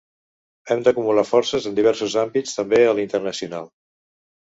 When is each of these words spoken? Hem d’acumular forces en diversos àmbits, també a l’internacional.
Hem 0.75 0.81
d’acumular 0.87 1.25
forces 1.33 1.69
en 1.73 1.79
diversos 1.81 2.17
àmbits, 2.25 2.59
també 2.63 2.83
a 2.89 2.99
l’internacional. 3.01 3.75